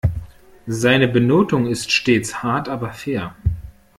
Seine 0.65 1.07
Benotung 1.07 1.67
ist 1.67 1.91
stets 1.91 2.41
hart 2.41 2.67
aber 2.69 2.91
fair. 2.91 3.35